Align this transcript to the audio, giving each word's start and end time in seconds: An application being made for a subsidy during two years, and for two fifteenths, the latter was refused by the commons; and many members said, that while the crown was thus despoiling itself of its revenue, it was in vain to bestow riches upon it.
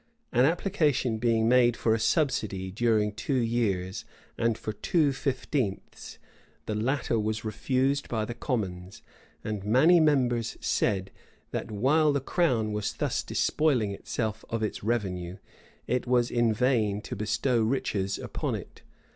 An 0.31 0.45
application 0.45 1.19
being 1.19 1.47
made 1.47 1.77
for 1.77 1.93
a 1.93 1.99
subsidy 1.99 2.71
during 2.71 3.11
two 3.11 3.35
years, 3.35 4.03
and 4.35 4.57
for 4.57 4.73
two 4.73 5.13
fifteenths, 5.13 6.17
the 6.65 6.73
latter 6.73 7.19
was 7.19 7.45
refused 7.45 8.09
by 8.09 8.25
the 8.25 8.33
commons; 8.33 9.03
and 9.43 9.63
many 9.63 9.99
members 9.99 10.57
said, 10.59 11.11
that 11.51 11.69
while 11.69 12.11
the 12.13 12.19
crown 12.19 12.73
was 12.73 12.93
thus 12.93 13.21
despoiling 13.21 13.91
itself 13.91 14.43
of 14.49 14.63
its 14.63 14.83
revenue, 14.83 15.37
it 15.85 16.07
was 16.07 16.31
in 16.31 16.51
vain 16.51 16.99
to 17.01 17.15
bestow 17.15 17.61
riches 17.61 18.17
upon 18.17 18.55
it. 18.55 18.81